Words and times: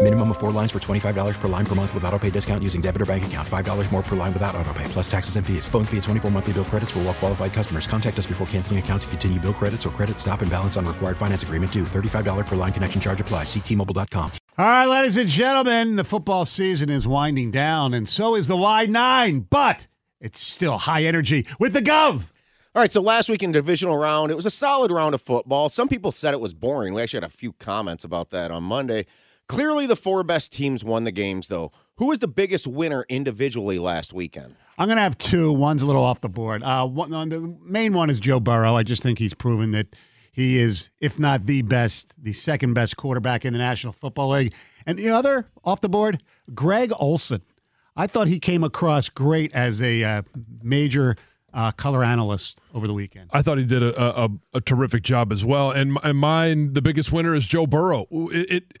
Minimum 0.00 0.30
of 0.30 0.38
four 0.38 0.52
lines 0.52 0.70
for 0.70 0.78
$25 0.78 1.40
per 1.40 1.48
line 1.48 1.66
per 1.66 1.74
month 1.74 1.92
with 1.92 2.04
auto 2.04 2.18
pay 2.20 2.30
discount 2.30 2.62
using 2.62 2.80
debit 2.80 3.02
or 3.02 3.06
bank 3.06 3.26
account. 3.26 3.46
$5 3.46 3.92
more 3.92 4.02
per 4.02 4.14
line 4.14 4.32
without 4.32 4.54
auto 4.54 4.72
pay, 4.72 4.84
plus 4.84 5.10
taxes 5.10 5.34
and 5.34 5.44
fees. 5.44 5.66
Phone 5.66 5.84
fee 5.84 5.96
at 5.96 6.04
24 6.04 6.30
monthly 6.30 6.52
bill 6.52 6.64
credits 6.64 6.92
for 6.92 7.00
all 7.00 7.06
well 7.06 7.14
qualified 7.14 7.52
customers. 7.52 7.88
Contact 7.88 8.16
us 8.16 8.24
before 8.24 8.46
canceling 8.46 8.78
account 8.78 9.02
to 9.02 9.08
continue 9.08 9.40
bill 9.40 9.52
credits 9.52 9.84
or 9.84 9.90
credit 9.90 10.20
stop 10.20 10.40
and 10.40 10.48
balance 10.52 10.76
on 10.76 10.86
required 10.86 11.16
finance 11.16 11.42
agreement 11.42 11.72
due. 11.72 11.82
$35 11.82 12.46
per 12.46 12.54
line 12.54 12.72
connection 12.72 13.00
charge 13.00 13.20
apply. 13.20 13.42
Ctmobile.com. 13.42 14.30
All 14.56 14.66
right, 14.66 14.86
ladies 14.86 15.16
and 15.16 15.28
gentlemen, 15.28 15.96
the 15.96 16.04
football 16.04 16.44
season 16.46 16.90
is 16.90 17.04
winding 17.04 17.50
down, 17.50 17.92
and 17.92 18.08
so 18.08 18.36
is 18.36 18.46
the 18.46 18.56
Y9, 18.56 19.46
but 19.50 19.88
it's 20.20 20.40
still 20.40 20.78
high 20.78 21.02
energy 21.02 21.44
with 21.58 21.72
the 21.72 21.82
Gov. 21.82 22.28
All 22.74 22.82
right, 22.82 22.92
so 22.92 23.00
last 23.00 23.28
week 23.28 23.42
in 23.42 23.50
divisional 23.50 23.96
round, 23.96 24.30
it 24.30 24.36
was 24.36 24.46
a 24.46 24.50
solid 24.50 24.92
round 24.92 25.16
of 25.16 25.22
football. 25.22 25.68
Some 25.68 25.88
people 25.88 26.12
said 26.12 26.34
it 26.34 26.40
was 26.40 26.54
boring. 26.54 26.94
We 26.94 27.02
actually 27.02 27.22
had 27.22 27.24
a 27.24 27.36
few 27.36 27.52
comments 27.54 28.04
about 28.04 28.30
that 28.30 28.52
on 28.52 28.62
Monday. 28.62 29.04
Clearly, 29.48 29.86
the 29.86 29.96
four 29.96 30.22
best 30.22 30.52
teams 30.52 30.84
won 30.84 31.04
the 31.04 31.12
games, 31.12 31.48
though. 31.48 31.72
Who 31.96 32.06
was 32.06 32.20
the 32.20 32.28
biggest 32.28 32.66
winner 32.66 33.04
individually 33.08 33.78
last 33.78 34.12
weekend? 34.12 34.54
I'm 34.78 34.86
going 34.86 34.96
to 34.96 35.02
have 35.02 35.18
two. 35.18 35.52
One's 35.52 35.82
a 35.82 35.86
little 35.86 36.04
off 36.04 36.20
the 36.20 36.28
board. 36.28 36.62
Uh, 36.62 36.86
one, 36.86 37.10
the 37.10 37.56
main 37.64 37.92
one 37.92 38.10
is 38.10 38.20
Joe 38.20 38.38
Burrow. 38.38 38.76
I 38.76 38.84
just 38.84 39.02
think 39.02 39.18
he's 39.18 39.34
proven 39.34 39.72
that 39.72 39.96
he 40.30 40.58
is, 40.58 40.90
if 41.00 41.18
not 41.18 41.46
the 41.46 41.62
best, 41.62 42.14
the 42.16 42.32
second 42.32 42.74
best 42.74 42.96
quarterback 42.96 43.44
in 43.44 43.52
the 43.52 43.58
National 43.58 43.92
Football 43.92 44.28
League. 44.30 44.54
And 44.86 44.96
the 44.98 45.08
other 45.08 45.48
off 45.64 45.80
the 45.80 45.88
board, 45.88 46.22
Greg 46.54 46.92
Olsen. 46.98 47.42
I 47.96 48.06
thought 48.06 48.28
he 48.28 48.38
came 48.38 48.62
across 48.62 49.08
great 49.08 49.52
as 49.52 49.82
a 49.82 50.04
uh, 50.04 50.22
major 50.62 51.16
uh, 51.52 51.72
color 51.72 52.04
analyst 52.04 52.60
over 52.72 52.86
the 52.86 52.94
weekend. 52.94 53.30
I 53.32 53.42
thought 53.42 53.58
he 53.58 53.64
did 53.64 53.82
a, 53.82 54.22
a, 54.22 54.28
a 54.54 54.60
terrific 54.60 55.02
job 55.02 55.32
as 55.32 55.44
well. 55.44 55.72
And, 55.72 55.98
and 56.04 56.18
mine, 56.18 56.74
the 56.74 56.82
biggest 56.82 57.10
winner 57.10 57.34
is 57.34 57.48
Joe 57.48 57.66
Burrow. 57.66 58.06
It, 58.30 58.50
it 58.50 58.78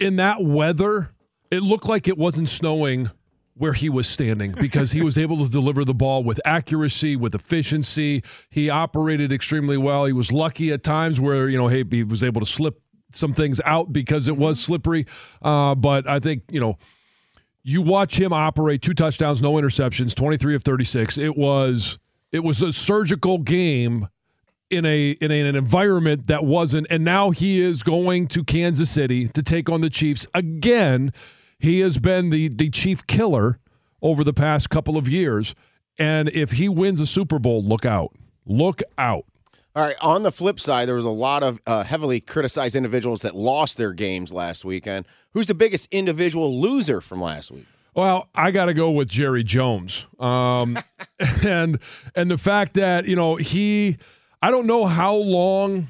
in 0.00 0.16
that 0.16 0.42
weather, 0.42 1.10
it 1.50 1.62
looked 1.62 1.86
like 1.86 2.08
it 2.08 2.18
wasn't 2.18 2.48
snowing 2.48 3.10
where 3.54 3.72
he 3.72 3.88
was 3.88 4.06
standing 4.06 4.52
because 4.52 4.92
he 4.92 5.02
was 5.02 5.16
able 5.16 5.42
to 5.42 5.50
deliver 5.50 5.84
the 5.84 5.94
ball 5.94 6.22
with 6.22 6.38
accuracy, 6.44 7.16
with 7.16 7.34
efficiency. 7.34 8.22
He 8.50 8.68
operated 8.68 9.32
extremely 9.32 9.78
well. 9.78 10.04
He 10.04 10.12
was 10.12 10.30
lucky 10.30 10.72
at 10.72 10.82
times 10.82 11.20
where, 11.20 11.48
you 11.48 11.56
know, 11.56 11.68
hey, 11.68 11.84
he 11.90 12.04
was 12.04 12.22
able 12.22 12.40
to 12.40 12.46
slip 12.46 12.80
some 13.12 13.32
things 13.32 13.60
out 13.64 13.92
because 13.92 14.28
it 14.28 14.36
was 14.36 14.60
slippery. 14.60 15.06
Uh, 15.40 15.74
but 15.74 16.06
I 16.06 16.20
think, 16.20 16.42
you 16.50 16.60
know, 16.60 16.76
you 17.62 17.80
watch 17.80 18.20
him 18.20 18.32
operate 18.32 18.82
two 18.82 18.94
touchdowns, 18.94 19.40
no 19.40 19.54
interceptions, 19.54 20.14
23 20.14 20.54
of 20.54 20.62
36. 20.62 21.16
It 21.16 21.36
was 21.36 21.98
it 22.32 22.40
was 22.40 22.60
a 22.60 22.72
surgical 22.72 23.38
game 23.38 24.08
in 24.70 24.84
a 24.84 25.10
in 25.10 25.30
an 25.30 25.54
environment 25.54 26.26
that 26.26 26.44
wasn't 26.44 26.86
and 26.90 27.04
now 27.04 27.30
he 27.30 27.60
is 27.60 27.82
going 27.82 28.26
to 28.28 28.42
Kansas 28.42 28.90
City 28.90 29.28
to 29.28 29.42
take 29.42 29.68
on 29.68 29.80
the 29.80 29.90
Chiefs 29.90 30.26
again 30.34 31.12
he 31.58 31.80
has 31.80 31.98
been 31.98 32.30
the, 32.30 32.48
the 32.48 32.70
chief 32.70 33.06
killer 33.06 33.58
over 34.02 34.22
the 34.24 34.32
past 34.32 34.70
couple 34.70 34.96
of 34.96 35.08
years. 35.08 35.54
And 35.98 36.28
if 36.28 36.52
he 36.52 36.68
wins 36.68 37.00
a 37.00 37.06
Super 37.06 37.38
Bowl, 37.38 37.62
look 37.62 37.86
out. 37.86 38.14
Look 38.44 38.82
out. 38.98 39.24
All 39.74 39.82
right. 39.82 39.96
On 40.00 40.22
the 40.22 40.32
flip 40.32 40.60
side, 40.60 40.88
there 40.88 40.94
was 40.94 41.04
a 41.04 41.10
lot 41.10 41.42
of 41.42 41.60
uh, 41.66 41.82
heavily 41.82 42.20
criticized 42.20 42.76
individuals 42.76 43.22
that 43.22 43.34
lost 43.34 43.78
their 43.78 43.92
games 43.92 44.32
last 44.32 44.64
weekend. 44.64 45.06
Who's 45.32 45.46
the 45.46 45.54
biggest 45.54 45.88
individual 45.90 46.60
loser 46.60 47.00
from 47.00 47.20
last 47.20 47.50
week? 47.50 47.66
Well, 47.94 48.28
I 48.34 48.50
got 48.50 48.66
to 48.66 48.74
go 48.74 48.90
with 48.90 49.08
Jerry 49.08 49.42
Jones, 49.42 50.04
um, 50.20 50.78
and 51.46 51.78
and 52.14 52.30
the 52.30 52.36
fact 52.36 52.74
that 52.74 53.06
you 53.06 53.16
know 53.16 53.36
he, 53.36 53.96
I 54.42 54.50
don't 54.50 54.66
know 54.66 54.86
how 54.86 55.14
long 55.14 55.88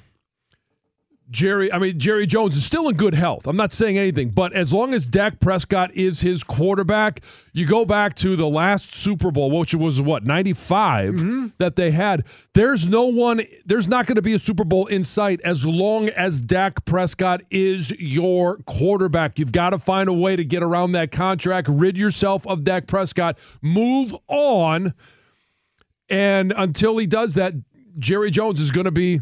Jerry, 1.28 1.72
I 1.72 1.78
mean, 1.78 1.98
Jerry 1.98 2.24
Jones 2.24 2.56
is 2.56 2.64
still 2.64 2.88
in 2.88 2.96
good 2.96 3.14
health. 3.14 3.48
I'm 3.48 3.56
not 3.56 3.72
saying 3.72 3.98
anything, 3.98 4.30
but 4.30 4.52
as 4.54 4.72
long 4.72 4.94
as 4.94 5.06
Dak 5.06 5.40
Prescott 5.40 5.92
is 5.92 6.20
his 6.20 6.44
quarterback, 6.44 7.20
you 7.52 7.66
go 7.66 7.84
back 7.84 8.14
to 8.16 8.36
the 8.36 8.46
last 8.46 8.94
Super 8.94 9.32
Bowl, 9.32 9.50
which 9.50 9.74
was 9.74 10.00
what, 10.00 10.24
95 10.24 11.14
mm-hmm. 11.14 11.46
that 11.58 11.74
they 11.74 11.90
had. 11.90 12.24
There's 12.54 12.86
no 12.86 13.06
one, 13.06 13.42
there's 13.64 13.88
not 13.88 14.06
going 14.06 14.16
to 14.16 14.22
be 14.22 14.34
a 14.34 14.38
Super 14.38 14.64
Bowl 14.64 14.86
in 14.86 15.02
sight 15.02 15.40
as 15.42 15.66
long 15.66 16.10
as 16.10 16.40
Dak 16.40 16.84
Prescott 16.84 17.42
is 17.50 17.90
your 17.98 18.58
quarterback. 18.58 19.38
You've 19.40 19.52
got 19.52 19.70
to 19.70 19.80
find 19.80 20.08
a 20.08 20.12
way 20.12 20.36
to 20.36 20.44
get 20.44 20.62
around 20.62 20.92
that 20.92 21.10
contract, 21.10 21.66
rid 21.68 21.98
yourself 21.98 22.46
of 22.46 22.62
Dak 22.62 22.86
Prescott, 22.86 23.36
move 23.60 24.14
on. 24.28 24.94
And 26.08 26.54
until 26.56 26.98
he 26.98 27.08
does 27.08 27.34
that, 27.34 27.52
Jerry 27.98 28.30
Jones 28.30 28.60
is 28.60 28.70
going 28.70 28.84
to 28.84 28.90
be 28.90 29.20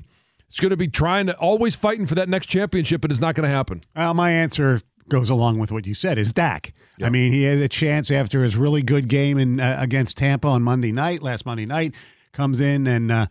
it's 0.49 0.61
going 0.61 0.71
to 0.71 0.77
be 0.77 0.89
trying 0.89 1.27
to 1.27 1.37
always 1.39 1.75
fighting 1.75 2.07
for 2.07 2.15
that 2.15 2.29
next 2.29 2.47
championship, 2.47 3.01
but 3.01 3.11
it's 3.11 3.21
not 3.21 3.35
going 3.35 3.49
to 3.49 3.55
happen. 3.55 3.83
Well, 3.97 4.15
my 4.15 4.31
answer 4.31 4.83
goes 5.09 5.29
along 5.29 5.59
with 5.59 5.73
what 5.73 5.87
you 5.87 5.95
said 5.95 6.17
is 6.19 6.33
Dak. 6.33 6.73
Yep. 6.99 7.07
I 7.07 7.11
mean, 7.11 7.33
he 7.33 7.43
had 7.43 7.59
a 7.59 7.69
chance 7.69 8.11
after 8.11 8.45
his 8.45 8.57
really 8.57 8.83
good 8.83 9.09
game 9.09 9.39
in 9.39 9.59
uh, 9.59 9.77
against 9.81 10.17
Tampa 10.17 10.49
on 10.49 10.63
Monday 10.63 10.93
night, 10.93 11.23
last 11.23 11.45
Monday 11.45 11.67
night, 11.67 11.93
comes 12.33 12.61
in 12.61 12.87
and 12.87 13.11
uh, 13.11 13.27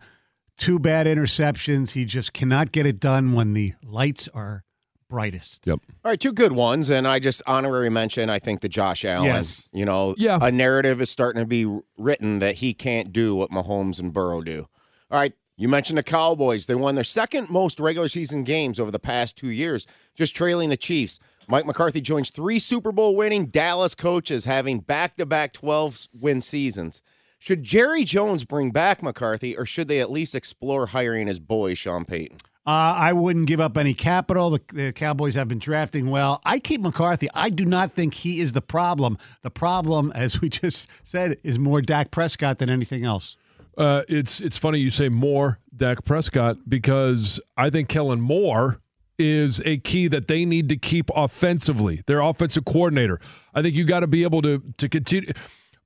two 0.56 0.78
bad 0.78 1.06
interceptions. 1.06 1.92
He 1.92 2.04
just 2.04 2.32
cannot 2.32 2.72
get 2.72 2.86
it 2.86 3.00
done 3.00 3.32
when 3.32 3.54
the 3.54 3.72
lights 3.82 4.28
are 4.34 4.64
brightest. 5.08 5.66
Yep. 5.66 5.80
All 6.04 6.10
right, 6.10 6.20
two 6.20 6.32
good 6.32 6.52
ones, 6.52 6.90
and 6.90 7.08
I 7.08 7.20
just 7.20 7.42
honorary 7.46 7.90
mention. 7.90 8.28
I 8.28 8.38
think 8.38 8.60
the 8.60 8.68
Josh 8.68 9.04
Allen. 9.04 9.26
Yes. 9.26 9.68
You 9.72 9.84
know, 9.84 10.14
yeah. 10.18 10.38
a 10.40 10.50
narrative 10.50 11.00
is 11.00 11.10
starting 11.10 11.40
to 11.40 11.46
be 11.46 11.80
written 11.96 12.40
that 12.40 12.56
he 12.56 12.74
can't 12.74 13.12
do 13.12 13.34
what 13.34 13.50
Mahomes 13.50 13.98
and 13.98 14.12
Burrow 14.12 14.42
do. 14.42 14.68
All 15.10 15.18
right, 15.18 15.32
you 15.56 15.68
mentioned 15.68 15.98
the 15.98 16.02
Cowboys. 16.02 16.66
They 16.66 16.74
won 16.74 16.94
their 16.94 17.04
second 17.04 17.50
most 17.50 17.78
regular 17.78 18.08
season 18.08 18.44
games 18.44 18.80
over 18.80 18.90
the 18.90 18.98
past 18.98 19.36
two 19.36 19.50
years, 19.50 19.86
just 20.14 20.34
trailing 20.34 20.70
the 20.70 20.76
Chiefs. 20.76 21.20
Mike 21.46 21.66
McCarthy 21.66 22.00
joins 22.00 22.30
three 22.30 22.58
Super 22.58 22.90
Bowl 22.90 23.14
winning 23.14 23.46
Dallas 23.46 23.94
coaches 23.94 24.46
having 24.46 24.80
back 24.80 25.16
to 25.16 25.26
back 25.26 25.52
12 25.52 26.08
win 26.12 26.40
seasons. 26.40 27.02
Should 27.38 27.62
Jerry 27.62 28.04
Jones 28.04 28.44
bring 28.44 28.70
back 28.70 29.02
McCarthy, 29.02 29.54
or 29.56 29.66
should 29.66 29.86
they 29.86 30.00
at 30.00 30.10
least 30.10 30.34
explore 30.34 30.86
hiring 30.86 31.26
his 31.26 31.38
boy, 31.38 31.74
Sean 31.74 32.06
Payton? 32.06 32.38
Uh, 32.66 32.96
I 32.96 33.12
wouldn't 33.12 33.46
give 33.46 33.60
up 33.60 33.76
any 33.76 33.92
capital. 33.92 34.48
The, 34.48 34.60
the, 34.72 34.92
Cowboys 34.94 35.34
have 35.34 35.48
been 35.48 35.58
drafting 35.58 36.08
well. 36.08 36.40
I 36.46 36.58
keep 36.58 36.80
McCarthy. 36.80 37.28
I 37.34 37.50
do 37.50 37.66
not 37.66 37.92
think 37.92 38.14
he 38.14 38.40
is 38.40 38.52
the 38.52 38.62
problem. 38.62 39.18
The 39.42 39.50
problem, 39.50 40.10
as 40.14 40.40
we 40.40 40.48
just 40.48 40.88
said, 41.02 41.36
is 41.42 41.58
more 41.58 41.82
Dak 41.82 42.10
Prescott 42.10 42.58
than 42.58 42.70
anything 42.70 43.04
else. 43.04 43.36
Uh, 43.76 44.02
it's 44.08 44.40
it's 44.40 44.56
funny 44.56 44.78
you 44.78 44.90
say 44.90 45.08
more 45.08 45.58
Dak 45.74 46.04
Prescott 46.04 46.58
because 46.68 47.40
I 47.56 47.70
think 47.70 47.88
Kellen 47.88 48.20
Moore 48.20 48.80
is 49.18 49.60
a 49.64 49.78
key 49.78 50.08
that 50.08 50.28
they 50.28 50.44
need 50.44 50.68
to 50.68 50.76
keep 50.76 51.10
offensively. 51.14 52.02
Their 52.06 52.20
offensive 52.20 52.64
coordinator. 52.64 53.20
I 53.54 53.62
think 53.62 53.74
you 53.74 53.84
got 53.84 54.00
to 54.00 54.06
be 54.06 54.22
able 54.22 54.42
to 54.42 54.62
to 54.78 54.88
continue. 54.88 55.32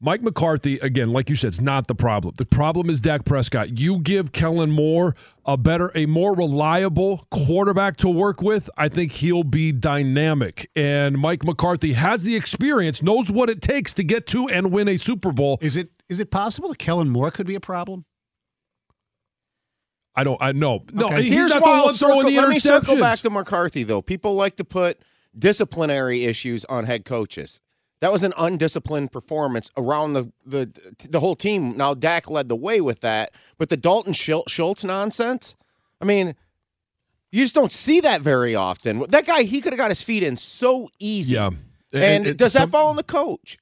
Mike 0.00 0.22
McCarthy, 0.22 0.78
again, 0.78 1.12
like 1.12 1.28
you 1.28 1.34
said, 1.34 1.52
is 1.52 1.60
not 1.60 1.88
the 1.88 1.94
problem. 1.94 2.32
The 2.38 2.46
problem 2.46 2.88
is 2.88 3.00
Dak 3.00 3.24
Prescott. 3.24 3.80
You 3.80 3.98
give 3.98 4.30
Kellen 4.30 4.70
Moore 4.70 5.16
a 5.44 5.56
better, 5.56 5.90
a 5.96 6.06
more 6.06 6.36
reliable 6.36 7.26
quarterback 7.32 7.96
to 7.96 8.08
work 8.08 8.40
with, 8.40 8.70
I 8.76 8.88
think 8.88 9.10
he'll 9.10 9.42
be 9.42 9.72
dynamic. 9.72 10.70
And 10.76 11.18
Mike 11.18 11.42
McCarthy 11.42 11.94
has 11.94 12.22
the 12.22 12.36
experience, 12.36 13.02
knows 13.02 13.32
what 13.32 13.50
it 13.50 13.60
takes 13.60 13.92
to 13.94 14.04
get 14.04 14.28
to 14.28 14.48
and 14.48 14.70
win 14.70 14.86
a 14.86 14.98
Super 14.98 15.32
Bowl. 15.32 15.58
Is 15.60 15.76
it 15.76 15.90
is 16.08 16.20
it 16.20 16.30
possible 16.30 16.68
that 16.70 16.78
Kellen 16.78 17.08
Moore 17.08 17.30
could 17.30 17.46
be 17.46 17.54
a 17.54 17.60
problem? 17.60 18.04
I 20.14 20.24
don't. 20.24 20.40
I 20.42 20.52
know. 20.52 20.84
No, 20.92 21.06
Okay. 21.06 21.22
he's 21.24 21.32
Here's 21.32 21.50
not 21.54 21.62
why 21.62 21.70
the 21.72 21.76
I'll 21.78 21.84
one 21.86 21.94
throwing 21.94 22.18
circle, 22.20 22.30
the 22.30 22.36
let 22.36 22.48
me 22.48 22.58
circle 22.58 22.96
back 22.96 23.20
to 23.20 23.30
McCarthy 23.30 23.84
though. 23.84 24.02
People 24.02 24.34
like 24.34 24.56
to 24.56 24.64
put 24.64 24.98
disciplinary 25.38 26.24
issues 26.24 26.64
on 26.64 26.86
head 26.86 27.04
coaches. 27.04 27.60
That 28.00 28.12
was 28.12 28.22
an 28.24 28.32
undisciplined 28.36 29.12
performance 29.12 29.70
around 29.76 30.14
the 30.14 30.32
the 30.44 30.72
the 31.08 31.20
whole 31.20 31.36
team. 31.36 31.76
Now 31.76 31.94
Dak 31.94 32.28
led 32.28 32.48
the 32.48 32.56
way 32.56 32.80
with 32.80 33.00
that, 33.00 33.32
but 33.58 33.68
the 33.68 33.76
Dalton 33.76 34.12
Schultz 34.12 34.84
nonsense. 34.84 35.54
I 36.00 36.04
mean, 36.04 36.34
you 37.30 37.42
just 37.44 37.54
don't 37.54 37.72
see 37.72 38.00
that 38.00 38.20
very 38.20 38.54
often. 38.54 39.04
That 39.08 39.26
guy, 39.26 39.42
he 39.42 39.60
could 39.60 39.72
have 39.72 39.78
got 39.78 39.90
his 39.90 40.02
feet 40.02 40.22
in 40.22 40.36
so 40.36 40.88
easy. 40.98 41.34
Yeah. 41.34 41.50
And, 41.92 42.26
it- 42.26 42.36
does 42.36 42.52
that 42.54 42.70
fall 42.70 42.88
on 42.88 42.96
the 42.96 43.02
coach? 43.02 43.58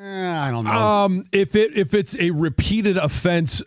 Eh, 0.00 0.38
I 0.38 0.50
don't 0.50 0.64
know. 0.64 0.70
Um, 0.70 1.24
if 1.32 1.54
it 1.54 1.76
if 1.76 1.92
it's 1.94 2.16
a 2.18 2.30
repeated 2.30 2.96
offense 2.96 3.62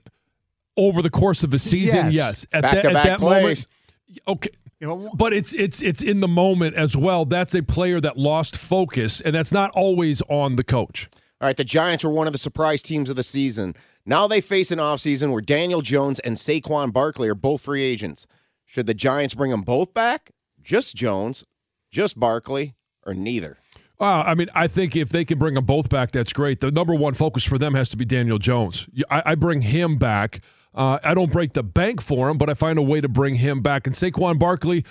over 0.77 1.01
the 1.01 1.09
course 1.09 1.43
of 1.43 1.53
a 1.53 1.59
season, 1.59 2.07
Yes. 2.07 2.15
yes. 2.15 2.45
At 2.51 2.61
Back 2.63 2.73
that, 2.75 2.81
to 2.81 2.87
at 2.89 2.93
back 2.93 3.05
that 3.05 3.19
plays. 3.19 3.67
moment, 4.07 4.19
okay. 4.27 4.49
You 4.79 4.87
know, 4.87 5.11
But 5.13 5.33
it's 5.33 5.53
it's 5.53 5.81
it's 5.81 6.01
in 6.01 6.19
the 6.19 6.27
moment 6.27 6.75
as 6.75 6.97
well. 6.97 7.23
That's 7.25 7.53
a 7.55 7.61
player 7.61 8.01
that 8.01 8.17
lost 8.17 8.57
focus, 8.57 9.21
and 9.21 9.33
that's 9.33 9.51
not 9.51 9.69
always 9.71 10.21
on 10.23 10.55
the 10.55 10.63
coach. 10.63 11.07
All 11.39 11.47
right, 11.47 11.55
the 11.55 11.63
Giants 11.63 12.03
were 12.03 12.09
one 12.11 12.25
of 12.27 12.33
the 12.33 12.39
surprise 12.39 12.81
teams 12.81 13.09
of 13.09 13.15
the 13.15 13.23
season. 13.23 13.75
Now 14.05 14.27
they 14.27 14.41
face 14.41 14.71
an 14.71 14.79
offseason 14.79 15.31
where 15.31 15.41
Daniel 15.41 15.81
Jones 15.81 16.19
and 16.19 16.35
Saquon 16.35 16.91
Barkley 16.91 17.29
are 17.29 17.35
both 17.35 17.61
free 17.61 17.83
agents. 17.83 18.25
Should 18.65 18.87
the 18.87 18.93
Giants 18.93 19.35
bring 19.35 19.51
them 19.51 19.61
both 19.61 19.93
back? 19.93 20.31
Just 20.61 20.95
Jones, 20.95 21.45
just 21.91 22.19
Barkley, 22.19 22.75
or 23.05 23.13
neither? 23.13 23.57
I 23.99 24.35
mean, 24.35 24.49
I 24.53 24.67
think 24.67 24.95
if 24.95 25.09
they 25.09 25.23
can 25.23 25.39
bring 25.39 25.53
them 25.53 25.65
both 25.65 25.89
back, 25.89 26.11
that's 26.11 26.33
great. 26.33 26.59
The 26.59 26.71
number 26.71 26.93
one 26.93 27.13
focus 27.13 27.43
for 27.43 27.57
them 27.57 27.73
has 27.75 27.89
to 27.91 27.97
be 27.97 28.05
Daniel 28.05 28.39
Jones. 28.39 28.87
I, 29.09 29.23
I 29.27 29.35
bring 29.35 29.61
him 29.61 29.97
back. 29.97 30.41
Uh, 30.75 30.99
I 31.03 31.13
don't 31.13 31.31
break 31.31 31.53
the 31.53 31.63
bank 31.63 32.01
for 32.01 32.29
him, 32.29 32.37
but 32.37 32.49
I 32.49 32.55
find 32.55 32.79
a 32.79 32.81
way 32.81 32.99
to 32.99 33.07
bring 33.07 33.35
him 33.35 33.61
back. 33.61 33.85
And 33.85 33.95
Saquon 33.95 34.39
Barkley, 34.39 34.83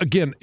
again, 0.00 0.34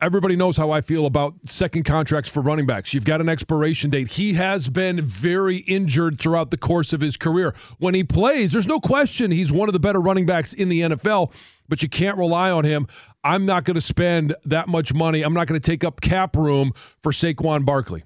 everybody 0.00 0.36
knows 0.36 0.56
how 0.56 0.70
I 0.70 0.80
feel 0.80 1.06
about 1.06 1.34
second 1.46 1.84
contracts 1.84 2.30
for 2.30 2.40
running 2.40 2.66
backs. 2.66 2.94
You've 2.94 3.04
got 3.04 3.20
an 3.20 3.28
expiration 3.28 3.90
date. 3.90 4.08
He 4.12 4.34
has 4.34 4.68
been 4.68 5.00
very 5.00 5.58
injured 5.58 6.20
throughout 6.20 6.50
the 6.50 6.56
course 6.56 6.92
of 6.92 7.00
his 7.00 7.16
career. 7.16 7.54
When 7.78 7.94
he 7.94 8.04
plays, 8.04 8.52
there's 8.52 8.66
no 8.66 8.80
question 8.80 9.30
he's 9.30 9.50
one 9.52 9.68
of 9.68 9.72
the 9.72 9.80
better 9.80 10.00
running 10.00 10.26
backs 10.26 10.52
in 10.52 10.68
the 10.68 10.80
NFL, 10.82 11.32
but 11.68 11.82
you 11.82 11.88
can't 11.88 12.16
rely 12.18 12.50
on 12.50 12.64
him. 12.64 12.86
I'm 13.24 13.46
not 13.46 13.64
going 13.64 13.74
to 13.76 13.80
spend 13.80 14.34
that 14.44 14.68
much 14.68 14.92
money. 14.94 15.22
I'm 15.22 15.34
not 15.34 15.46
going 15.46 15.60
to 15.60 15.64
take 15.70 15.82
up 15.82 16.00
cap 16.00 16.36
room 16.36 16.72
for 17.02 17.10
Saquon 17.10 17.64
Barkley. 17.64 18.04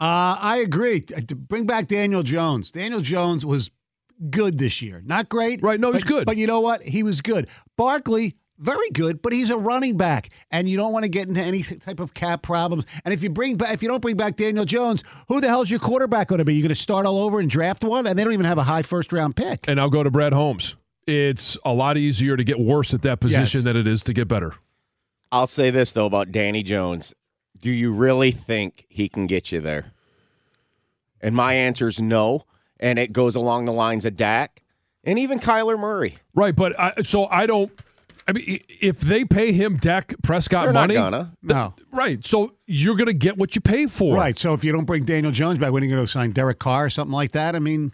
Uh, 0.00 0.38
I 0.38 0.58
agree. 0.58 1.00
To 1.00 1.34
Bring 1.34 1.66
back 1.66 1.88
Daniel 1.88 2.22
Jones. 2.22 2.70
Daniel 2.70 3.00
Jones 3.00 3.44
was 3.44 3.70
good 4.30 4.58
this 4.58 4.80
year. 4.80 5.02
Not 5.04 5.28
great. 5.28 5.60
Right, 5.62 5.80
no, 5.80 5.90
he's 5.92 6.02
but- 6.04 6.08
good. 6.08 6.26
But 6.26 6.36
you 6.36 6.46
know 6.46 6.60
what? 6.60 6.82
He 6.82 7.02
was 7.02 7.20
good. 7.20 7.48
Barkley, 7.76 8.36
very 8.58 8.90
good, 8.90 9.22
but 9.22 9.32
he's 9.32 9.50
a 9.50 9.56
running 9.56 9.96
back, 9.96 10.30
and 10.50 10.68
you 10.68 10.76
don't 10.76 10.92
want 10.92 11.04
to 11.04 11.08
get 11.08 11.28
into 11.28 11.42
any 11.42 11.62
type 11.62 12.00
of 12.00 12.14
cap 12.14 12.42
problems. 12.42 12.86
And 13.04 13.14
if 13.14 13.22
you 13.22 13.30
bring 13.30 13.56
back, 13.56 13.72
if 13.74 13.82
you 13.82 13.88
don't 13.88 14.02
bring 14.02 14.16
back 14.16 14.36
Daniel 14.36 14.64
Jones, 14.64 15.04
who 15.28 15.40
the 15.40 15.48
hell's 15.48 15.70
your 15.70 15.80
quarterback 15.80 16.28
going 16.28 16.38
to 16.38 16.44
be? 16.44 16.54
You're 16.54 16.62
going 16.62 16.68
to 16.70 16.74
start 16.74 17.06
all 17.06 17.18
over 17.18 17.40
and 17.40 17.48
draft 17.48 17.84
one, 17.84 18.06
and 18.06 18.18
they 18.18 18.24
don't 18.24 18.32
even 18.32 18.46
have 18.46 18.58
a 18.58 18.64
high 18.64 18.82
first 18.82 19.12
round 19.12 19.36
pick. 19.36 19.66
And 19.68 19.80
I'll 19.80 19.90
go 19.90 20.02
to 20.02 20.10
Brad 20.10 20.32
Holmes. 20.32 20.76
It's 21.06 21.56
a 21.64 21.72
lot 21.72 21.96
easier 21.96 22.36
to 22.36 22.44
get 22.44 22.58
worse 22.58 22.92
at 22.92 23.02
that 23.02 23.20
position 23.20 23.58
Yes. 23.60 23.64
than 23.64 23.76
it 23.76 23.86
is 23.86 24.02
to 24.02 24.12
get 24.12 24.28
better. 24.28 24.54
I'll 25.32 25.46
say 25.46 25.70
this 25.70 25.92
though 25.92 26.06
about 26.06 26.32
Danny 26.32 26.62
Jones. 26.62 27.14
Do 27.60 27.70
you 27.70 27.92
really 27.92 28.30
think 28.30 28.84
he 28.88 29.08
can 29.08 29.26
get 29.26 29.50
you 29.50 29.60
there? 29.60 29.92
And 31.20 31.34
my 31.34 31.54
answer 31.54 31.88
is 31.88 32.00
no. 32.00 32.44
And 32.80 32.98
it 32.98 33.12
goes 33.12 33.34
along 33.34 33.64
the 33.64 33.72
lines 33.72 34.04
of 34.04 34.16
Dak 34.16 34.62
and 35.02 35.18
even 35.18 35.40
Kyler 35.40 35.78
Murray. 35.78 36.18
Right, 36.34 36.54
but 36.54 36.78
I, 36.78 37.02
so 37.02 37.26
I 37.26 37.46
don't. 37.46 37.72
I 38.28 38.32
mean, 38.32 38.62
if 38.68 39.00
they 39.00 39.24
pay 39.24 39.52
him 39.52 39.78
Dak 39.78 40.14
Prescott 40.22 40.64
They're 40.64 40.72
not 40.74 40.80
money, 40.82 40.94
gonna. 40.94 41.32
No. 41.42 41.74
right? 41.92 42.24
So 42.26 42.52
you're 42.66 42.94
going 42.94 43.06
to 43.06 43.14
get 43.14 43.38
what 43.38 43.54
you 43.54 43.62
pay 43.62 43.86
for. 43.86 44.14
Right. 44.16 44.36
So 44.36 44.52
if 44.52 44.62
you 44.62 44.70
don't 44.70 44.84
bring 44.84 45.04
Daniel 45.04 45.32
Jones 45.32 45.58
back, 45.58 45.72
when 45.72 45.82
are 45.82 45.86
you 45.86 45.94
going 45.94 46.04
to 46.04 46.12
sign 46.12 46.32
Derek 46.32 46.58
Carr 46.58 46.84
or 46.86 46.90
something 46.90 47.12
like 47.12 47.32
that? 47.32 47.56
I 47.56 47.58
mean, 47.58 47.92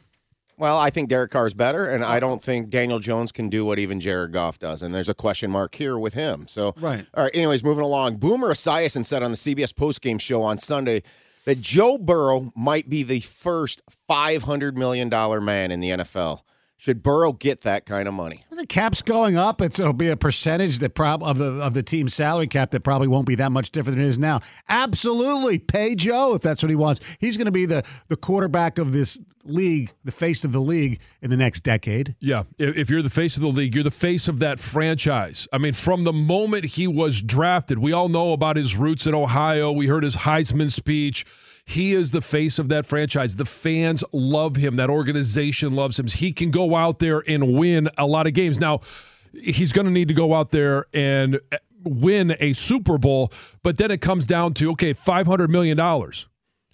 Well, 0.58 0.76
I 0.76 0.90
think 0.90 1.08
Derek 1.08 1.30
Carr 1.30 1.46
is 1.46 1.54
better, 1.54 1.88
and 1.88 2.04
I 2.04 2.18
don't 2.18 2.42
think 2.42 2.68
Daniel 2.68 2.98
Jones 2.98 3.30
can 3.30 3.48
do 3.48 3.64
what 3.64 3.78
even 3.78 4.00
Jared 4.00 4.32
Goff 4.32 4.58
does. 4.58 4.82
And 4.82 4.92
there's 4.92 5.08
a 5.08 5.14
question 5.14 5.52
mark 5.52 5.76
here 5.76 5.96
with 5.96 6.14
him. 6.14 6.46
So, 6.48 6.74
Right. 6.78 7.06
All 7.14 7.22
right. 7.22 7.34
Anyways, 7.34 7.62
moving 7.62 7.84
along. 7.84 8.16
Boomer 8.16 8.48
Esiason 8.54 9.06
said 9.06 9.22
on 9.22 9.30
the 9.30 9.36
CBS 9.36 9.72
postgame 9.72 10.20
show 10.20 10.42
on 10.42 10.58
Sunday 10.58 11.04
that 11.44 11.60
Joe 11.60 11.96
Burrow 11.96 12.50
might 12.56 12.88
be 12.88 13.04
the 13.04 13.20
first 13.20 13.82
$500 14.10 14.74
million 14.74 15.08
man 15.44 15.70
in 15.70 15.78
the 15.78 15.90
NFL. 15.90 16.40
Should 16.84 17.02
Burrow 17.02 17.32
get 17.32 17.62
that 17.62 17.86
kind 17.86 18.06
of 18.06 18.12
money? 18.12 18.44
the 18.50 18.66
cap's 18.66 19.00
going 19.00 19.38
up. 19.38 19.62
It's, 19.62 19.78
it'll 19.78 19.94
be 19.94 20.10
a 20.10 20.18
percentage 20.18 20.80
that 20.80 20.94
prob 20.94 21.22
of 21.22 21.38
the 21.38 21.46
of 21.46 21.72
the 21.72 21.82
team's 21.82 22.14
salary 22.14 22.46
cap 22.46 22.72
that 22.72 22.80
probably 22.80 23.08
won't 23.08 23.26
be 23.26 23.34
that 23.36 23.52
much 23.52 23.70
different 23.70 23.96
than 23.96 24.04
it 24.04 24.10
is 24.10 24.18
now. 24.18 24.42
Absolutely, 24.68 25.58
pay 25.58 25.94
Joe 25.94 26.34
if 26.34 26.42
that's 26.42 26.62
what 26.62 26.68
he 26.68 26.76
wants. 26.76 27.00
He's 27.18 27.38
going 27.38 27.46
to 27.46 27.52
be 27.52 27.64
the 27.64 27.84
the 28.08 28.16
quarterback 28.16 28.76
of 28.76 28.92
this 28.92 29.18
league, 29.44 29.94
the 30.04 30.12
face 30.12 30.44
of 30.44 30.52
the 30.52 30.60
league 30.60 31.00
in 31.22 31.30
the 31.30 31.38
next 31.38 31.62
decade. 31.62 32.16
Yeah, 32.20 32.42
if, 32.58 32.76
if 32.76 32.90
you're 32.90 33.00
the 33.00 33.08
face 33.08 33.36
of 33.36 33.42
the 33.42 33.48
league, 33.48 33.74
you're 33.74 33.82
the 33.82 33.90
face 33.90 34.28
of 34.28 34.38
that 34.40 34.60
franchise. 34.60 35.48
I 35.54 35.58
mean, 35.58 35.72
from 35.72 36.04
the 36.04 36.12
moment 36.12 36.66
he 36.66 36.86
was 36.86 37.22
drafted, 37.22 37.78
we 37.78 37.94
all 37.94 38.10
know 38.10 38.34
about 38.34 38.56
his 38.56 38.76
roots 38.76 39.06
in 39.06 39.14
Ohio. 39.14 39.72
We 39.72 39.86
heard 39.86 40.04
his 40.04 40.16
Heisman 40.16 40.70
speech. 40.70 41.24
He 41.66 41.94
is 41.94 42.10
the 42.10 42.20
face 42.20 42.58
of 42.58 42.68
that 42.68 42.84
franchise. 42.84 43.36
The 43.36 43.46
fans 43.46 44.04
love 44.12 44.56
him. 44.56 44.76
That 44.76 44.90
organization 44.90 45.74
loves 45.74 45.98
him. 45.98 46.06
He 46.06 46.32
can 46.32 46.50
go 46.50 46.76
out 46.76 46.98
there 46.98 47.22
and 47.26 47.54
win 47.54 47.88
a 47.96 48.06
lot 48.06 48.26
of 48.26 48.34
games. 48.34 48.60
Now, 48.60 48.80
he's 49.32 49.72
going 49.72 49.86
to 49.86 49.90
need 49.90 50.08
to 50.08 50.14
go 50.14 50.34
out 50.34 50.50
there 50.50 50.86
and 50.92 51.40
win 51.82 52.36
a 52.38 52.52
Super 52.52 52.98
Bowl, 52.98 53.32
but 53.62 53.78
then 53.78 53.90
it 53.90 54.00
comes 54.00 54.26
down 54.26 54.54
to 54.54 54.72
okay, 54.72 54.94
$500 54.94 55.48
million. 55.48 55.78
All 55.80 56.02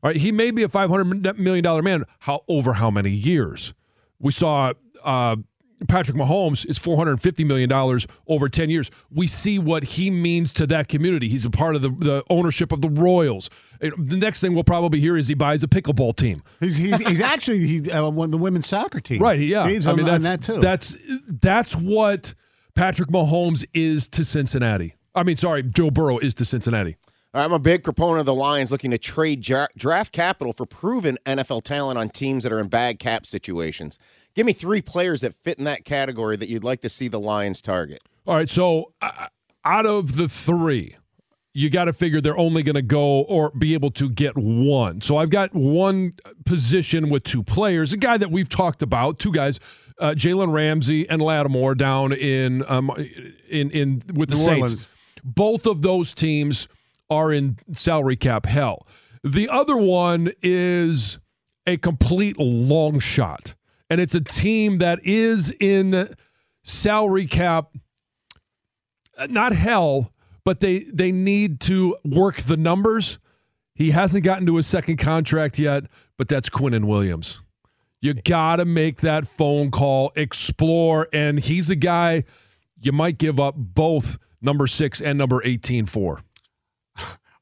right, 0.03 0.17
he 0.17 0.33
may 0.33 0.51
be 0.51 0.63
a 0.63 0.69
$500 0.69 1.39
million 1.39 1.85
man. 1.85 2.05
How 2.21 2.43
over 2.49 2.75
how 2.75 2.91
many 2.91 3.11
years? 3.11 3.75
We 4.19 4.33
saw 4.33 4.73
uh, 5.05 5.37
Patrick 5.89 6.17
Mahomes 6.17 6.67
is 6.67 6.79
$450 6.79 7.47
million 7.47 7.73
over 8.27 8.49
10 8.49 8.71
years. 8.71 8.91
We 9.11 9.27
see 9.27 9.59
what 9.59 9.83
he 9.83 10.11
means 10.11 10.53
to 10.53 10.67
that 10.67 10.89
community. 10.89 11.29
He's 11.29 11.45
a 11.45 11.51
part 11.51 11.75
of 11.75 11.83
the, 11.83 11.91
the 11.91 12.23
ownership 12.29 12.73
of 12.73 12.83
the 12.83 12.91
Royals. 12.91 13.49
The 13.81 14.17
next 14.17 14.41
thing 14.41 14.55
we'll 14.55 14.65
probably 14.65 15.01
hear 15.01 15.17
is 15.17 15.29
he 15.29 15.35
buys 15.35 15.65
a 15.65 15.69
pickleball 15.69 16.17
team. 16.17 16.43
He's, 16.61 16.77
he's, 16.77 16.97
he's 17.09 17.21
actually 17.23 17.67
he 17.67 17.91
uh, 17.91 18.11
won 18.11 18.31
the 18.31 18.39
women's 18.39 18.67
soccer 18.67 19.01
team. 19.01 19.23
Right, 19.23 19.41
yeah. 19.41 19.69
He's 19.69 19.87
I 19.87 19.93
on, 19.93 19.97
mean, 19.97 20.09
on 20.09 20.21
that's, 20.21 20.47
that 20.47 20.55
too. 20.55 20.61
That's, 20.61 20.97
that's 21.27 21.75
what 21.75 22.35
Patrick 22.75 23.09
Mahomes 23.09 23.65
is 23.73 24.07
to 24.09 24.25
Cincinnati. 24.25 24.95
I 25.15 25.23
mean, 25.23 25.37
sorry, 25.37 25.63
Joe 25.63 25.91
Burrow 25.91 26.19
is 26.19 26.35
to 26.35 26.45
Cincinnati. 26.45 26.97
I'm 27.33 27.53
a 27.53 27.61
big 27.61 27.85
proponent 27.85 28.21
of 28.21 28.27
the 28.27 28.35
Lions 28.35 28.73
looking 28.73 28.91
to 28.91 28.99
trade 28.99 29.41
dra- 29.41 29.69
draft 29.77 30.13
capital 30.13 30.53
for 30.53 30.67
proven 30.67 31.17
NFL 31.25 31.63
talent 31.63 31.97
on 31.97 32.09
teams 32.09 32.43
that 32.43 32.53
are 32.53 32.59
in 32.59 32.67
bad 32.67 32.99
cap 32.99 33.25
situations. 33.25 33.99
Give 34.35 34.47
me 34.47 34.53
three 34.53 34.83
players 34.83 35.23
that 35.23 35.35
fit 35.43 35.59
in 35.59 35.65
that 35.65 35.85
category 35.85 36.37
that 36.37 36.49
you'd 36.49 36.65
like 36.65 36.81
to 36.83 36.89
see 36.89 37.09
the 37.09 37.21
Lions 37.21 37.61
target. 37.61 38.03
All 38.27 38.37
right, 38.37 38.49
so 38.49 38.93
uh, 39.03 39.27
out 39.65 39.87
of 39.87 40.17
the 40.17 40.29
three, 40.29 40.97
you 41.53 41.69
got 41.69 41.87
to 41.87 41.93
figure 41.93 42.21
they're 42.21 42.39
only 42.39 42.63
going 42.63 42.77
to 42.77 42.83
go 42.83 43.23
or 43.23 43.51
be 43.51 43.75
able 43.75 43.91
to 43.93 44.09
get 44.09 44.37
one. 44.37 45.01
So 45.01 45.17
I've 45.17 45.31
got 45.31 45.53
one 45.55 46.15
position 46.45 47.11
with 47.11 47.25
two 47.25 47.43
players, 47.43 47.93
a 47.93 47.97
guy 47.97 48.19
that 48.19 48.31
we've 48.31 48.49
talked 48.49 48.83
about, 48.83 49.19
two 49.19 49.33
guys, 49.33 49.59
uh, 49.99 50.13
Jalen 50.13 50.53
Ramsey 50.53 51.09
and 51.09 51.21
Lattimore 51.21 51.75
down 51.75 52.13
in 52.13 52.65
um, 52.69 52.91
in 53.49 53.71
in 53.71 54.03
with 54.15 54.31
the 54.31 54.37
New 54.37 54.45
Saints. 54.45 54.63
Orleans. 54.63 54.89
Both 55.23 55.67
of 55.67 55.83
those 55.83 56.15
teams 56.15 56.69
are 57.11 57.33
in 57.33 57.59
salary 57.73 58.17
cap 58.17 58.47
hell. 58.47 58.87
The 59.23 59.49
other 59.49 59.77
one 59.77 60.33
is 60.43 61.19
a 61.67 61.77
complete 61.77 62.39
long 62.39 63.01
shot, 63.01 63.55
and 63.91 64.01
it's 64.01 64.15
a 64.15 64.21
team 64.21 64.79
that 64.79 65.01
is 65.05 65.53
in 65.61 66.15
salary 66.63 67.27
cap 67.27 67.71
uh, 69.21 69.27
not 69.29 69.53
hell, 69.53 70.13
but 70.45 70.61
they 70.61 70.85
they 70.85 71.13
need 71.13 71.61
to 71.61 71.97
work 72.05 72.43
the 72.43 72.57
numbers. 72.57 73.19
He 73.75 73.91
hasn't 73.91 74.25
gotten 74.25 74.47
to 74.47 74.57
his 74.57 74.67
second 74.67 74.97
contract 74.97 75.59
yet, 75.59 75.85
but 76.17 76.29
that's 76.29 76.49
Quinnen 76.49 76.87
Williams. 76.87 77.41
You 78.01 78.15
got 78.15 78.57
to 78.57 78.65
make 78.65 79.03
that 79.03 79.29
phone 79.29 79.71
call, 79.71 80.11
explore, 80.17 81.09
and 81.13 81.39
he's 81.39 81.69
a 81.69 81.77
guy 81.77 82.25
you 82.81 82.93
might 82.93 83.19
give 83.19 83.39
up 83.39 83.55
both 83.57 84.19
number 84.41 84.67
six 84.67 85.03
and 85.03 85.19
number 85.19 85.45
18 85.45 85.85
for. 85.85 86.23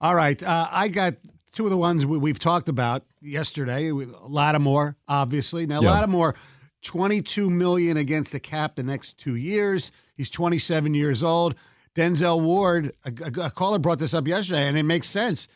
All 0.00 0.17
right, 0.17 0.40
uh, 0.43 0.69
I 0.71 0.88
got 0.88 1.14
two 1.58 1.64
of 1.64 1.70
the 1.70 1.76
ones 1.76 2.06
we, 2.06 2.16
we've 2.18 2.38
talked 2.38 2.68
about 2.68 3.02
yesterday. 3.20 3.90
Lattimore, 3.90 4.96
obviously. 5.08 5.66
Now, 5.66 5.80
Yeah. 5.80 5.90
Lattimore, 5.90 6.36
22 6.82 7.50
million 7.50 7.96
against 7.96 8.30
the 8.30 8.38
cap 8.38 8.76
the 8.76 8.84
next 8.84 9.18
two 9.18 9.34
years. 9.34 9.90
He's 10.16 10.30
27 10.30 10.94
years 10.94 11.22
old. 11.24 11.56
Denzel 11.96 12.40
Ward, 12.40 12.92
a, 13.04 13.12
a- 13.24 13.46
a 13.46 13.50
caller 13.50 13.80
brought 13.80 13.98
this 13.98 14.14
up 14.14 14.28
yesterday, 14.28 14.68
and 14.68 14.78
it 14.78 14.84
makes 14.84 15.08
sense. 15.08 15.48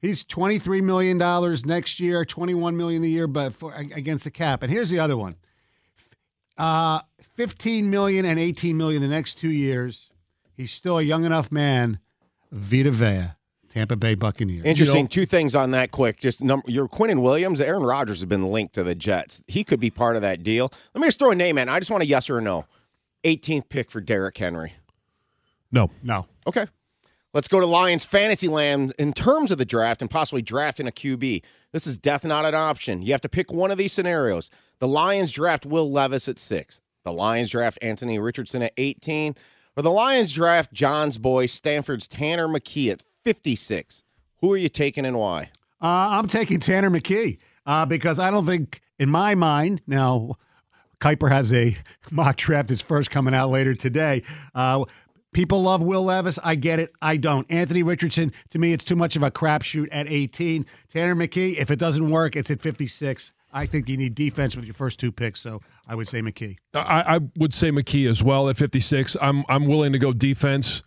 He's 0.00 0.24
23 0.24 0.80
million 0.80 1.18
dollars 1.18 1.66
next 1.66 2.00
year, 2.00 2.24
21 2.24 2.74
million 2.74 3.04
a 3.04 3.06
year, 3.06 3.26
but 3.26 3.52
for 3.54 3.74
against 3.74 4.24
the 4.24 4.30
cap. 4.30 4.62
And 4.62 4.72
here's 4.72 4.88
the 4.88 4.98
other 4.98 5.16
one. 5.18 5.36
Uh, 6.56 7.00
15 7.36 7.90
million 7.90 8.24
and 8.24 8.38
18 8.38 8.78
million 8.78 9.02
the 9.02 9.08
next 9.08 9.34
two 9.34 9.50
years. 9.50 10.08
He's 10.56 10.72
still 10.72 10.98
a 10.98 11.02
young 11.02 11.24
enough 11.26 11.52
man. 11.52 11.98
Vita 12.50 12.90
Vea, 12.90 13.32
Tampa 13.70 13.94
Bay 13.96 14.16
Buccaneers. 14.16 14.64
Interesting. 14.64 15.06
Two 15.06 15.24
things 15.24 15.54
on 15.54 15.70
that 15.70 15.92
quick. 15.92 16.18
Just 16.18 16.42
number, 16.42 16.68
your 16.68 16.88
Quinnen 16.88 17.22
Williams, 17.22 17.60
Aaron 17.60 17.84
Rodgers 17.84 18.18
has 18.18 18.26
been 18.26 18.50
linked 18.50 18.74
to 18.74 18.82
the 18.82 18.96
Jets. 18.96 19.40
He 19.46 19.62
could 19.62 19.78
be 19.80 19.90
part 19.90 20.16
of 20.16 20.22
that 20.22 20.42
deal. 20.42 20.72
Let 20.92 21.00
me 21.00 21.06
just 21.06 21.20
throw 21.20 21.30
a 21.30 21.36
name 21.36 21.56
in. 21.56 21.68
I 21.68 21.78
just 21.78 21.90
want 21.90 22.02
a 22.02 22.06
yes 22.06 22.28
or 22.28 22.38
a 22.38 22.42
no. 22.42 22.66
18th 23.24 23.68
pick 23.68 23.90
for 23.90 24.00
Derrick 24.00 24.36
Henry. 24.36 24.74
No. 25.70 25.90
No. 26.02 26.26
Okay. 26.46 26.66
Let's 27.32 27.46
go 27.46 27.60
to 27.60 27.66
Lions 27.66 28.04
fantasy 28.04 28.48
land 28.48 28.92
in 28.98 29.12
terms 29.12 29.52
of 29.52 29.58
the 29.58 29.64
draft 29.64 30.02
and 30.02 30.10
possibly 30.10 30.42
drafting 30.42 30.88
a 30.88 30.92
QB. 30.92 31.42
This 31.70 31.86
is 31.86 31.96
death 31.96 32.24
not 32.24 32.44
an 32.44 32.56
option. 32.56 33.02
You 33.02 33.12
have 33.12 33.20
to 33.20 33.28
pick 33.28 33.52
one 33.52 33.70
of 33.70 33.78
these 33.78 33.92
scenarios. 33.92 34.50
The 34.80 34.88
Lions 34.88 35.30
draft 35.30 35.64
Will 35.64 35.88
Levis 35.88 36.26
at 36.28 36.40
six. 36.40 36.80
The 37.04 37.12
Lions 37.12 37.50
draft 37.50 37.78
Anthony 37.80 38.18
Richardson 38.18 38.62
at 38.62 38.72
18. 38.76 39.36
Or 39.76 39.82
the 39.84 39.92
Lions 39.92 40.32
draft 40.32 40.72
John's 40.72 41.18
boy, 41.18 41.46
Stanford's 41.46 42.08
Tanner 42.08 42.48
McKee 42.48 42.90
at 42.90 43.04
56. 43.24 44.02
Who 44.40 44.52
are 44.52 44.56
you 44.56 44.68
taking 44.68 45.04
and 45.04 45.18
why? 45.18 45.50
Uh, 45.82 46.18
I'm 46.18 46.28
taking 46.28 46.60
Tanner 46.60 46.90
McKee 46.90 47.38
uh, 47.66 47.86
because 47.86 48.18
I 48.18 48.30
don't 48.30 48.46
think, 48.46 48.80
in 48.98 49.08
my 49.08 49.34
mind, 49.34 49.82
now 49.86 50.36
Kiper 51.00 51.30
has 51.30 51.52
a 51.52 51.76
mock 52.10 52.36
draft, 52.36 52.68
his 52.68 52.80
first 52.80 53.10
coming 53.10 53.34
out 53.34 53.50
later 53.50 53.74
today. 53.74 54.22
Uh, 54.54 54.84
people 55.32 55.62
love 55.62 55.82
Will 55.82 56.04
Levis. 56.04 56.38
I 56.42 56.54
get 56.54 56.78
it. 56.78 56.92
I 57.00 57.16
don't. 57.16 57.50
Anthony 57.50 57.82
Richardson, 57.82 58.32
to 58.50 58.58
me, 58.58 58.72
it's 58.72 58.84
too 58.84 58.96
much 58.96 59.16
of 59.16 59.22
a 59.22 59.30
crapshoot 59.30 59.88
at 59.92 60.06
18. 60.08 60.66
Tanner 60.92 61.14
McKee, 61.14 61.56
if 61.56 61.70
it 61.70 61.78
doesn't 61.78 62.10
work, 62.10 62.36
it's 62.36 62.50
at 62.50 62.60
56. 62.60 63.32
I 63.52 63.66
think 63.66 63.88
you 63.88 63.96
need 63.96 64.14
defense 64.14 64.54
with 64.54 64.64
your 64.64 64.74
first 64.74 65.00
two 65.00 65.10
picks, 65.10 65.40
so 65.40 65.60
I 65.86 65.94
would 65.96 66.06
say 66.06 66.22
McKee. 66.22 66.56
I, 66.74 67.16
I 67.16 67.20
would 67.36 67.52
say 67.52 67.70
McKee 67.70 68.08
as 68.08 68.22
well 68.22 68.48
at 68.48 68.56
56. 68.56 69.16
I'm 69.20 69.44
I'm 69.48 69.66
willing 69.66 69.92
to 69.92 69.98
go 69.98 70.12
defense. 70.12 70.82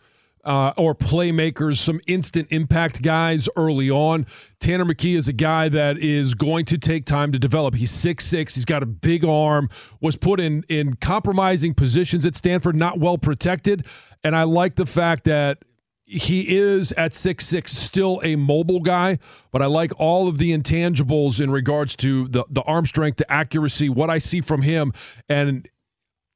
Uh, 0.45 0.73
or 0.75 0.93
playmakers, 0.93 1.77
some 1.77 2.01
instant 2.05 2.49
impact 2.51 3.01
guys 3.01 3.47
early 3.55 3.89
on. 3.89 4.25
Tanner 4.59 4.83
McKee 4.83 5.15
is 5.15 5.29
a 5.29 5.33
guy 5.33 5.69
that 5.69 5.97
is 5.97 6.33
going 6.33 6.65
to 6.65 6.77
take 6.77 7.05
time 7.05 7.31
to 7.31 7.39
develop. 7.39 7.75
He's 7.75 7.91
six 7.91 8.29
he's 8.29 8.65
got 8.65 8.83
a 8.83 8.85
big 8.85 9.23
arm, 9.23 9.69
was 10.01 10.17
put 10.17 10.41
in 10.41 10.63
in 10.67 10.95
compromising 10.95 11.73
positions 11.73 12.25
at 12.25 12.35
Stanford, 12.35 12.75
not 12.75 12.99
well 12.99 13.17
protected. 13.17 13.85
And 14.21 14.35
I 14.35 14.43
like 14.43 14.75
the 14.75 14.85
fact 14.85 15.23
that 15.23 15.59
he 16.05 16.57
is 16.57 16.91
at 16.93 17.13
six 17.13 17.45
six 17.45 17.71
still 17.71 18.19
a 18.23 18.35
mobile 18.35 18.81
guy, 18.81 19.19
but 19.51 19.61
I 19.61 19.67
like 19.67 19.91
all 19.97 20.27
of 20.27 20.39
the 20.39 20.51
intangibles 20.51 21.39
in 21.39 21.51
regards 21.51 21.95
to 21.97 22.27
the, 22.27 22.43
the 22.49 22.61
arm 22.63 22.85
strength, 22.85 23.17
the 23.17 23.31
accuracy, 23.31 23.87
what 23.87 24.09
I 24.09 24.17
see 24.17 24.41
from 24.41 24.61
him. 24.61 24.91
And 25.29 25.69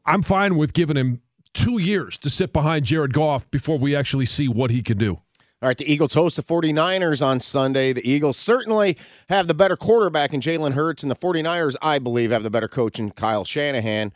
I'm 0.06 0.22
fine 0.22 0.56
with 0.56 0.72
giving 0.72 0.96
him 0.96 1.22
two 1.54 1.80
years 1.80 2.18
to 2.20 2.30
sit 2.30 2.54
behind 2.54 2.86
Jared 2.86 3.14
Goff 3.14 3.50
before 3.52 3.78
we 3.78 3.96
actually 3.96 4.26
see 4.26 4.48
what 4.48 4.72
he 4.72 4.82
can 4.82 4.98
do. 4.98 5.20
All 5.60 5.68
right, 5.68 5.78
the 5.78 5.92
Eagles 5.92 6.14
host 6.14 6.36
the 6.36 6.44
49ers 6.44 7.26
on 7.26 7.40
Sunday. 7.40 7.92
The 7.92 8.08
Eagles 8.08 8.38
certainly 8.38 8.96
have 9.28 9.48
the 9.48 9.56
better 9.56 9.76
quarterback 9.76 10.32
in 10.32 10.40
Jalen 10.40 10.74
Hurts, 10.74 11.02
and 11.02 11.10
the 11.10 11.16
49ers, 11.16 11.76
I 11.82 11.98
believe, 11.98 12.30
have 12.30 12.44
the 12.44 12.52
better 12.52 12.68
coach 12.68 13.00
in 13.00 13.10
Kyle 13.10 13.44
Shanahan. 13.44 14.14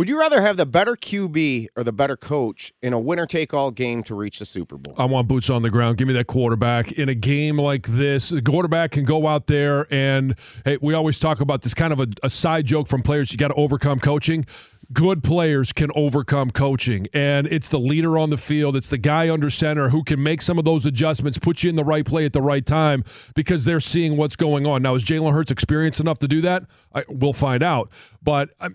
Would 0.00 0.08
you 0.08 0.18
rather 0.18 0.40
have 0.40 0.56
the 0.56 0.64
better 0.64 0.96
QB 0.96 1.66
or 1.76 1.84
the 1.84 1.92
better 1.92 2.16
coach 2.16 2.72
in 2.80 2.94
a 2.94 2.98
winner 2.98 3.26
take 3.26 3.52
all 3.52 3.70
game 3.70 4.02
to 4.04 4.14
reach 4.14 4.38
the 4.38 4.46
Super 4.46 4.78
Bowl? 4.78 4.94
I 4.96 5.04
want 5.04 5.28
boots 5.28 5.50
on 5.50 5.60
the 5.60 5.68
ground. 5.68 5.98
Give 5.98 6.08
me 6.08 6.14
that 6.14 6.26
quarterback. 6.26 6.92
In 6.92 7.10
a 7.10 7.14
game 7.14 7.58
like 7.58 7.86
this, 7.86 8.30
the 8.30 8.40
quarterback 8.40 8.92
can 8.92 9.04
go 9.04 9.26
out 9.26 9.46
there 9.46 9.92
and, 9.92 10.36
hey, 10.64 10.78
we 10.80 10.94
always 10.94 11.18
talk 11.18 11.42
about 11.42 11.60
this 11.60 11.74
kind 11.74 11.92
of 11.92 12.00
a, 12.00 12.06
a 12.22 12.30
side 12.30 12.64
joke 12.64 12.88
from 12.88 13.02
players. 13.02 13.30
You 13.30 13.36
got 13.36 13.48
to 13.48 13.54
overcome 13.54 14.00
coaching. 14.00 14.46
Good 14.92 15.22
players 15.22 15.72
can 15.72 15.90
overcome 15.94 16.50
coaching, 16.50 17.06
and 17.12 17.46
it's 17.46 17.68
the 17.68 17.78
leader 17.78 18.18
on 18.18 18.30
the 18.30 18.36
field. 18.36 18.74
It's 18.74 18.88
the 18.88 18.98
guy 18.98 19.30
under 19.30 19.48
center 19.48 19.90
who 19.90 20.02
can 20.02 20.20
make 20.20 20.42
some 20.42 20.58
of 20.58 20.64
those 20.64 20.84
adjustments, 20.84 21.38
put 21.38 21.62
you 21.62 21.70
in 21.70 21.76
the 21.76 21.84
right 21.84 22.04
play 22.04 22.24
at 22.24 22.32
the 22.32 22.42
right 22.42 22.66
time 22.66 23.04
because 23.36 23.64
they're 23.64 23.78
seeing 23.78 24.16
what's 24.16 24.34
going 24.34 24.66
on. 24.66 24.82
Now, 24.82 24.96
is 24.96 25.04
Jalen 25.04 25.32
Hurts 25.32 25.52
experienced 25.52 26.00
enough 26.00 26.18
to 26.18 26.28
do 26.28 26.40
that? 26.40 26.64
I, 26.92 27.04
we'll 27.08 27.32
find 27.32 27.62
out. 27.62 27.88
But 28.20 28.50
um, 28.58 28.74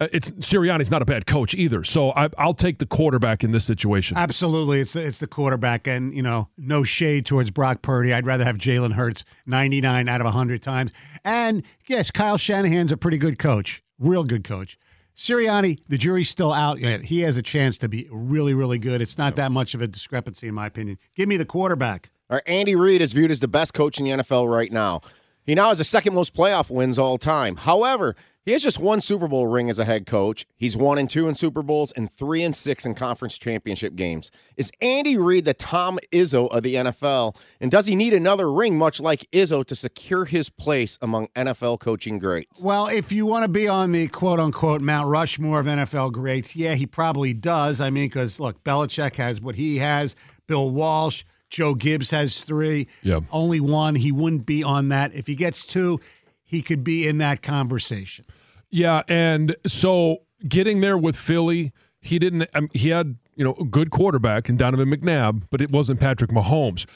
it's 0.00 0.32
Sirianni's 0.32 0.90
not 0.90 1.00
a 1.00 1.04
bad 1.04 1.26
coach 1.26 1.54
either, 1.54 1.84
so 1.84 2.10
I, 2.10 2.28
I'll 2.38 2.54
take 2.54 2.78
the 2.78 2.86
quarterback 2.86 3.44
in 3.44 3.52
this 3.52 3.64
situation. 3.64 4.16
Absolutely, 4.16 4.80
it's 4.80 4.94
the, 4.94 5.06
it's 5.06 5.20
the 5.20 5.28
quarterback, 5.28 5.86
and 5.86 6.12
you 6.12 6.22
know, 6.22 6.48
no 6.58 6.82
shade 6.82 7.24
towards 7.24 7.50
Brock 7.50 7.82
Purdy. 7.82 8.12
I'd 8.12 8.26
rather 8.26 8.44
have 8.44 8.56
Jalen 8.56 8.94
Hurts 8.94 9.24
ninety 9.46 9.80
nine 9.80 10.08
out 10.08 10.20
of 10.20 10.26
hundred 10.32 10.60
times. 10.60 10.90
And 11.24 11.62
yes, 11.86 12.10
Kyle 12.10 12.36
Shanahan's 12.36 12.90
a 12.90 12.96
pretty 12.96 13.18
good 13.18 13.38
coach, 13.38 13.82
real 13.98 14.24
good 14.24 14.42
coach. 14.42 14.76
Sirianni, 15.16 15.80
the 15.88 15.98
jury's 15.98 16.30
still 16.30 16.52
out 16.52 16.80
yet. 16.80 17.04
He 17.04 17.20
has 17.20 17.36
a 17.36 17.42
chance 17.42 17.78
to 17.78 17.88
be 17.88 18.08
really, 18.10 18.54
really 18.54 18.78
good. 18.78 19.00
It's 19.00 19.18
not 19.18 19.36
that 19.36 19.52
much 19.52 19.74
of 19.74 19.82
a 19.82 19.86
discrepancy, 19.86 20.48
in 20.48 20.54
my 20.54 20.66
opinion. 20.66 20.98
Give 21.14 21.28
me 21.28 21.36
the 21.36 21.44
quarterback. 21.44 22.10
All 22.30 22.36
right, 22.36 22.48
Andy 22.48 22.74
Reid 22.74 23.02
is 23.02 23.12
viewed 23.12 23.30
as 23.30 23.40
the 23.40 23.48
best 23.48 23.74
coach 23.74 23.98
in 23.98 24.04
the 24.06 24.10
NFL 24.12 24.50
right 24.50 24.72
now. 24.72 25.02
He 25.44 25.54
now 25.54 25.68
has 25.68 25.78
the 25.78 25.84
second 25.84 26.14
most 26.14 26.34
playoff 26.34 26.70
wins 26.70 26.98
all 26.98 27.18
time. 27.18 27.56
However, 27.56 28.16
he 28.44 28.52
has 28.52 28.62
just 28.62 28.78
one 28.78 29.00
Super 29.00 29.28
Bowl 29.28 29.46
ring 29.46 29.70
as 29.70 29.78
a 29.78 29.84
head 29.84 30.06
coach. 30.06 30.46
He's 30.56 30.76
one 30.76 30.98
and 30.98 31.08
two 31.08 31.28
in 31.28 31.34
Super 31.34 31.62
Bowls 31.62 31.92
and 31.92 32.12
three 32.16 32.42
and 32.42 32.54
six 32.56 32.84
in 32.84 32.94
conference 32.94 33.38
championship 33.38 33.94
games. 33.94 34.30
Is 34.56 34.70
Andy 34.80 35.16
Reid 35.16 35.44
the 35.44 35.54
Tom 35.54 35.98
Izzo 36.12 36.50
of 36.50 36.62
the 36.62 36.74
NFL? 36.74 37.36
And 37.60 37.70
does 37.70 37.86
he 37.86 37.94
need 37.94 38.12
another 38.12 38.50
ring, 38.50 38.76
much 38.76 38.98
like 39.00 39.30
Izzo, 39.32 39.64
to 39.66 39.76
secure 39.76 40.24
his 40.24 40.48
place 40.50 40.98
among 41.00 41.28
NFL 41.36 41.78
coaching 41.80 42.18
greats? 42.18 42.62
Well, 42.62 42.88
if 42.88 43.12
you 43.12 43.26
want 43.26 43.44
to 43.44 43.48
be 43.48 43.68
on 43.68 43.92
the 43.92 44.08
quote 44.08 44.40
unquote 44.40 44.80
Mount 44.80 45.08
Rushmore 45.08 45.60
of 45.60 45.66
NFL 45.66 46.12
greats, 46.12 46.56
yeah, 46.56 46.74
he 46.74 46.86
probably 46.86 47.32
does. 47.34 47.80
I 47.80 47.90
mean, 47.90 48.06
because 48.06 48.40
look, 48.40 48.62
Belichick 48.64 49.16
has 49.16 49.40
what 49.40 49.54
he 49.54 49.78
has, 49.78 50.16
Bill 50.48 50.70
Walsh, 50.70 51.24
Joe 51.48 51.74
Gibbs 51.74 52.10
has 52.10 52.42
three, 52.44 52.88
Yep. 53.02 53.24
only 53.30 53.60
one. 53.60 53.94
He 53.94 54.10
wouldn't 54.10 54.46
be 54.46 54.64
on 54.64 54.88
that. 54.88 55.14
If 55.14 55.26
he 55.26 55.34
gets 55.36 55.66
two, 55.66 56.00
he 56.52 56.62
could 56.62 56.84
be 56.84 57.08
in 57.08 57.18
that 57.18 57.42
conversation. 57.42 58.26
Yeah, 58.70 59.02
and 59.08 59.56
so 59.66 60.18
getting 60.46 60.80
there 60.82 60.98
with 60.98 61.16
Philly, 61.16 61.72
he 62.00 62.18
didn't. 62.18 62.48
Um, 62.54 62.68
he 62.72 62.90
had 62.90 63.16
you 63.34 63.44
know 63.44 63.56
a 63.58 63.64
good 63.64 63.90
quarterback 63.90 64.48
in 64.48 64.56
Donovan 64.56 64.90
McNabb, 64.90 65.44
but 65.50 65.60
it 65.60 65.70
wasn't 65.70 65.98
Patrick 65.98 66.30
Mahomes. 66.30 66.86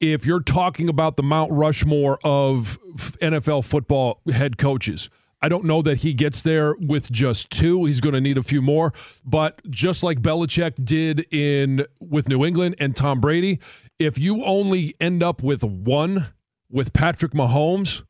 If 0.00 0.24
you're 0.24 0.40
talking 0.40 0.88
about 0.88 1.16
the 1.16 1.22
Mount 1.22 1.52
Rushmore 1.52 2.18
of 2.24 2.78
NFL 3.20 3.64
football 3.64 4.20
head 4.32 4.58
coaches, 4.58 5.10
I 5.42 5.48
don't 5.48 5.64
know 5.64 5.82
that 5.82 5.98
he 5.98 6.12
gets 6.14 6.42
there 6.42 6.74
with 6.78 7.10
just 7.10 7.50
two. 7.50 7.84
He's 7.84 8.00
going 8.00 8.14
to 8.14 8.20
need 8.20 8.38
a 8.38 8.42
few 8.42 8.62
more. 8.62 8.92
But 9.24 9.60
just 9.70 10.02
like 10.02 10.20
Belichick 10.20 10.84
did 10.84 11.32
in 11.32 11.84
with 12.00 12.28
New 12.28 12.44
England 12.44 12.76
and 12.78 12.94
Tom 12.94 13.20
Brady, 13.20 13.60
if 13.98 14.18
you 14.18 14.44
only 14.44 14.94
end 15.00 15.22
up 15.22 15.42
with 15.42 15.62
one 15.64 16.28
with 16.70 16.92
Patrick 16.92 17.32
Mahomes, 17.32 18.02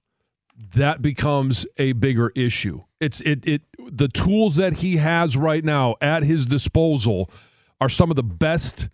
that 0.75 1.03
becomes 1.03 1.67
a 1.77 1.93
bigger 1.93 2.31
issue. 2.35 2.83
It's 3.01 3.21
it 3.23 3.47
it 3.47 3.63
the 3.79 4.09
tools 4.09 4.57
that 4.57 4.75
he 4.75 4.97
has 4.99 5.37
right 5.37 5.65
now 5.65 5.97
at 6.01 6.23
his 6.25 6.47
disposal 6.47 7.31
are 7.81 7.89
some 7.89 8.11
of 8.11 8.17
the 8.17 8.23
best 8.23 8.89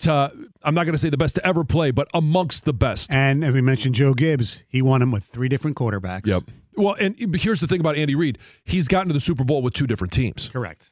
to 0.00 0.32
I'm 0.62 0.74
not 0.74 0.84
going 0.84 0.94
to 0.94 0.98
say 0.98 1.10
the 1.10 1.16
best 1.16 1.34
to 1.36 1.46
ever 1.46 1.64
play, 1.64 1.90
but 1.90 2.08
amongst 2.14 2.64
the 2.64 2.72
best. 2.72 3.10
And 3.10 3.44
as 3.44 3.52
we 3.52 3.60
mentioned, 3.60 3.94
Joe 3.94 4.14
Gibbs, 4.14 4.62
he 4.68 4.82
won 4.82 5.02
him 5.02 5.10
with 5.10 5.24
three 5.24 5.48
different 5.48 5.76
quarterbacks. 5.76 6.26
Yep. 6.26 6.44
Well, 6.74 6.94
and 6.94 7.16
here's 7.36 7.60
the 7.60 7.66
thing 7.66 7.80
about 7.80 7.96
Andy 7.96 8.14
Reid. 8.14 8.38
He's 8.64 8.88
gotten 8.88 9.08
to 9.08 9.14
the 9.14 9.20
Super 9.20 9.44
Bowl 9.44 9.60
with 9.62 9.74
two 9.74 9.86
different 9.86 10.12
teams. 10.12 10.48
Correct. 10.48 10.90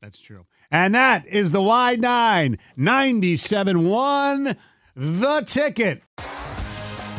That's 0.00 0.20
true. 0.20 0.46
And 0.70 0.94
that 0.94 1.26
is 1.26 1.50
the 1.50 1.62
wide 1.62 2.00
nine 2.00 2.58
97 2.76 3.88
1, 3.88 4.56
the 4.94 5.40
ticket. 5.42 6.02